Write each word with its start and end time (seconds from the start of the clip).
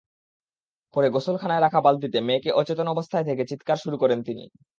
পরে 0.93 1.07
গোসলখানায় 1.09 1.61
রাখা 1.61 1.79
বালতিতে 1.81 2.19
মেয়েকে 2.21 2.49
অচেতন 2.53 2.87
অবস্থায় 2.87 3.25
দেখে 3.25 3.49
চিৎকার 3.51 3.77
শুরু 3.77 3.97
করেন 3.97 4.19
তিনি। 4.23 4.43